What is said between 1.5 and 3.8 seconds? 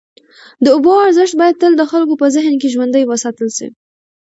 تل د خلکو په ذهن کي ژوندی وساتل سي.